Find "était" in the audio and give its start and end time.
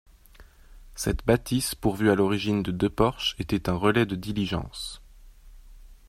3.37-3.69